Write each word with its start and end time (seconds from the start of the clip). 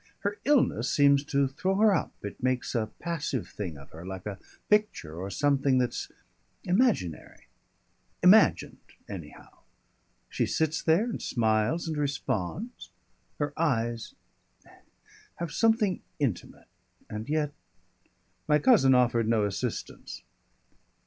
Her 0.21 0.39
illness 0.45 0.89
seems 0.89 1.23
to 1.25 1.47
throw 1.47 1.75
her 1.75 1.93
up. 1.93 2.11
It 2.23 2.41
makes 2.41 2.73
a 2.73 2.87
passive 2.97 3.47
thing 3.47 3.77
of 3.77 3.91
her, 3.91 4.03
like 4.03 4.25
a 4.25 4.39
picture 4.67 5.15
or 5.21 5.29
something 5.29 5.77
that's 5.77 6.11
imaginary. 6.63 7.45
Imagined 8.23 8.79
anyhow. 9.07 9.59
She 10.27 10.47
sits 10.47 10.81
there 10.81 11.03
and 11.03 11.21
smiles 11.21 11.87
and 11.87 11.97
responds. 11.97 12.89
Her 13.37 13.53
eyes 13.55 14.15
have 15.35 15.51
something 15.51 16.01
intimate. 16.17 16.65
And 17.07 17.29
yet" 17.29 17.53
My 18.49 18.57
cousin 18.57 18.95
offered 18.95 19.27
no 19.27 19.45
assistance. 19.45 20.23